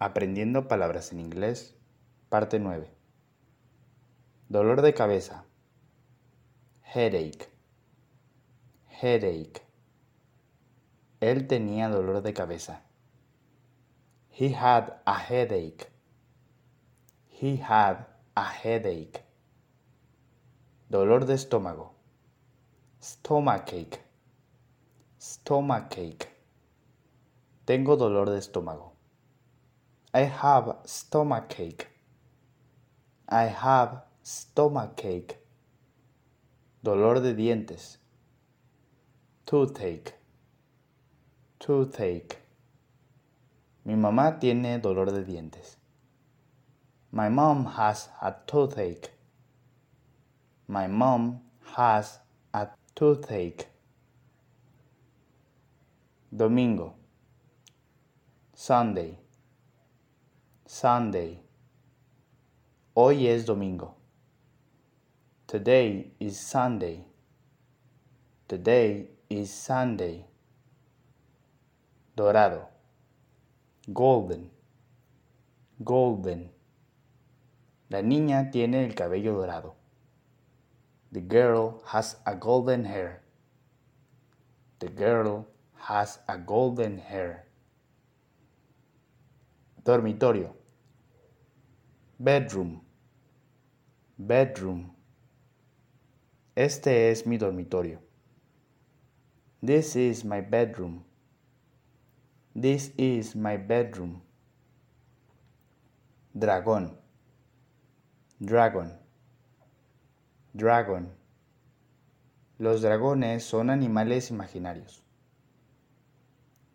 [0.00, 1.74] Aprendiendo palabras en inglés,
[2.28, 2.88] parte 9.
[4.48, 5.44] Dolor de cabeza.
[6.94, 7.48] Headache.
[9.02, 9.60] Headache.
[11.18, 12.84] Él tenía dolor de cabeza.
[14.30, 15.88] He had a headache.
[17.28, 19.24] He had a headache.
[20.88, 21.96] Dolor de estómago.
[23.02, 24.00] Stomachache.
[25.20, 26.28] Stomachache.
[27.64, 28.97] Tengo dolor de estómago.
[30.14, 31.84] I have stomachache.
[33.28, 35.36] I have stomachache.
[36.82, 37.98] Dolor de dientes.
[39.46, 40.12] Toothache.
[41.60, 42.36] Toothache.
[43.84, 45.76] Mi mamá tiene dolor de dientes.
[47.12, 49.10] My mom has a toothache.
[50.68, 51.40] My mom
[51.76, 52.18] has
[52.54, 53.66] a toothache.
[56.34, 56.94] Domingo.
[58.54, 59.18] Sunday.
[60.70, 61.40] Sunday.
[62.92, 63.94] Hoy es domingo.
[65.46, 67.06] Today is Sunday.
[68.46, 70.26] Today is Sunday.
[72.14, 72.68] Dorado.
[73.90, 74.50] Golden.
[75.82, 76.50] Golden.
[77.88, 79.74] La niña tiene el cabello dorado.
[81.12, 83.22] The girl has a golden hair.
[84.80, 85.46] The girl
[85.88, 87.47] has a golden hair.
[89.88, 90.54] Dormitorio.
[92.18, 92.82] Bedroom.
[94.18, 94.94] Bedroom.
[96.54, 97.98] Este es mi dormitorio.
[99.62, 101.04] This is my bedroom.
[102.54, 104.20] This is my bedroom.
[106.34, 106.94] Dragón.
[108.44, 108.92] Dragon.
[110.54, 111.08] Dragon.
[112.58, 115.00] Los dragones son animales imaginarios.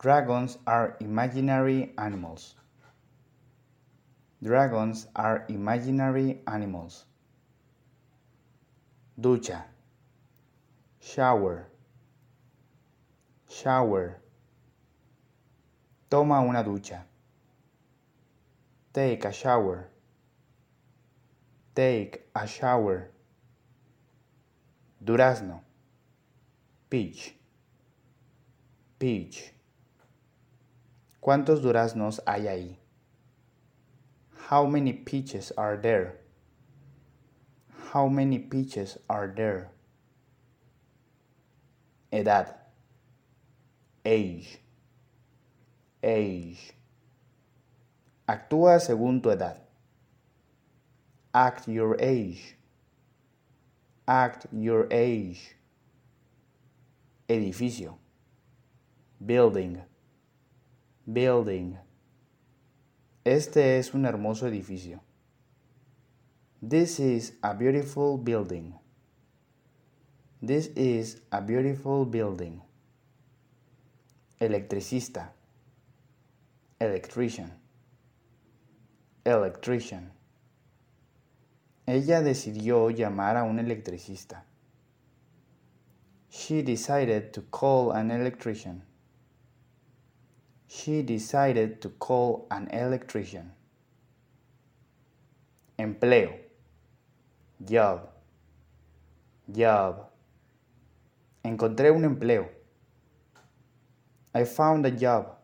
[0.00, 2.56] Dragons are imaginary animals.
[4.46, 7.04] Dragons are imaginary animals.
[9.20, 9.64] Ducha.
[11.00, 11.66] Shower.
[13.50, 14.20] Shower.
[16.08, 17.02] Toma una ducha.
[18.92, 19.88] Take a shower.
[21.74, 23.10] Take a shower.
[25.04, 25.60] Durazno.
[26.88, 27.34] Peach.
[28.96, 29.52] Peach.
[31.18, 32.85] ¿Cuántos duraznos hay ahí?
[34.48, 36.20] How many peaches are there?
[37.90, 39.72] How many peaches are there?
[42.12, 42.54] Edad.
[44.04, 44.58] Age.
[46.00, 46.72] Age.
[48.28, 49.58] Actúa según tu edad.
[51.34, 52.54] Act your age.
[54.06, 55.56] Act your age.
[57.28, 57.98] Edificio.
[59.18, 59.82] Building.
[61.12, 61.78] Building.
[63.26, 65.02] Este es un hermoso edificio.
[66.62, 68.74] This is a beautiful building.
[70.40, 72.62] This is a beautiful building.
[74.38, 75.32] Electricista.
[76.78, 77.52] Electrician.
[79.24, 80.12] Electrician.
[81.84, 84.44] Ella decidió llamar a un electricista.
[86.30, 88.84] She decided to call an electrician.
[90.76, 93.52] She decided to call an electrician.
[95.78, 96.36] Empleo.
[97.64, 98.10] Job.
[99.50, 100.10] Job.
[101.42, 102.50] Encontré un empleo.
[104.34, 105.38] I found a job.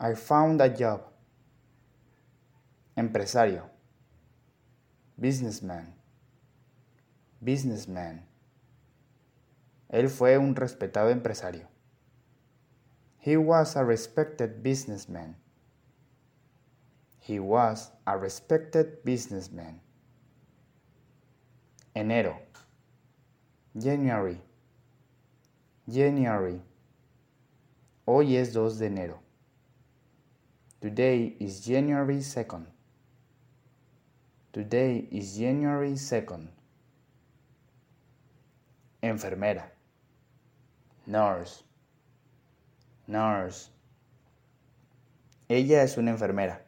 [0.00, 1.02] I found a job.
[2.96, 3.70] Empresario.
[5.16, 5.94] Businessman.
[7.40, 8.26] Businessman.
[9.90, 11.68] Él fue un respetado empresario.
[13.22, 15.36] He was a respected businessman.
[17.20, 19.78] He was a respected businessman.
[21.94, 22.36] Enero.
[23.78, 24.40] January.
[25.88, 26.60] January.
[28.06, 29.18] Hoy es 2 de enero.
[30.80, 32.66] Today is January 2nd.
[34.52, 36.48] Today is January 2nd.
[39.00, 39.70] Enfermera.
[41.06, 41.62] Nurse.
[43.12, 43.70] Nurse.
[45.46, 46.62] Ella es una enfermera.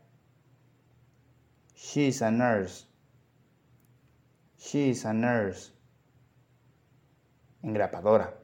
[1.74, 2.84] She is a nurse.
[4.58, 5.72] She is a nurse.
[7.62, 8.34] Engrapadora.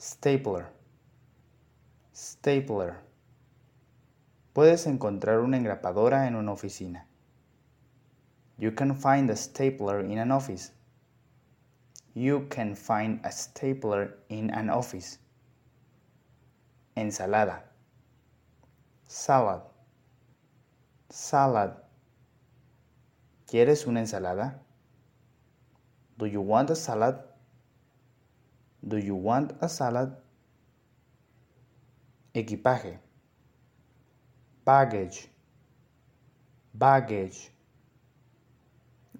[0.00, 0.66] Stapler.
[2.12, 2.96] Stapler.
[4.52, 7.06] Puedes encontrar una engrapadora en una oficina.
[8.58, 10.72] You can find a stapler in an office.
[12.14, 15.20] You can find a stapler in an office.
[16.96, 17.62] Ensalada.
[19.06, 19.64] Salad.
[21.10, 21.82] Salad.
[23.46, 24.62] ¿Quieres una ensalada?
[26.16, 27.20] Do you want a salad?
[28.80, 30.16] Do you want a salad?
[32.32, 32.98] Equipaje.
[34.64, 35.28] Baggage.
[36.72, 37.52] Baggage.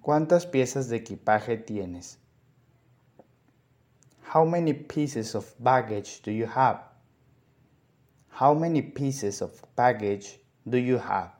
[0.01, 2.17] ¿Cuántas piezas de equipaje tienes?
[4.33, 6.86] How many pieces of baggage do you have?
[8.37, 10.37] How many pieces of baggage
[10.69, 11.31] do you have?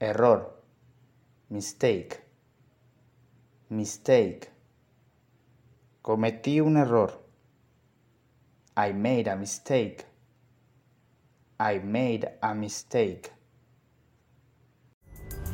[0.00, 0.46] Error.
[1.50, 2.20] Mistake.
[3.68, 4.50] Mistake.
[6.04, 7.10] Cometí un error.
[8.76, 10.04] I made a mistake.
[11.58, 13.32] I made a mistake.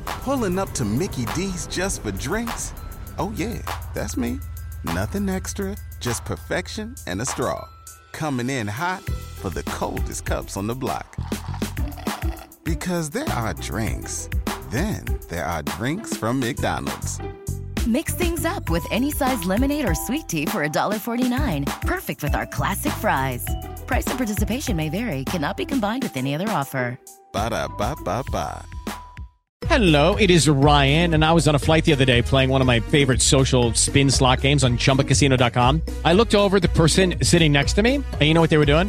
[0.04, 2.74] Pulling up to Mickey D's just for drinks?
[3.18, 3.62] Oh, yeah,
[3.94, 4.38] that's me.
[4.84, 7.66] Nothing extra, just perfection and a straw.
[8.12, 9.02] Coming in hot
[9.36, 11.16] for the coldest cups on the block.
[12.64, 14.28] Because there are drinks,
[14.70, 17.20] then there are drinks from McDonald's.
[17.86, 21.66] Mix things up with any size lemonade or sweet tea for $1.49.
[21.82, 23.46] Perfect with our classic fries.
[23.86, 26.98] Price and participation may vary, cannot be combined with any other offer.
[27.32, 28.64] Ba da ba ba ba.
[29.68, 32.60] Hello, it is Ryan, and I was on a flight the other day playing one
[32.60, 35.82] of my favorite social spin slot games on chumbacasino.com.
[36.04, 38.58] I looked over at the person sitting next to me, and you know what they
[38.58, 38.88] were doing?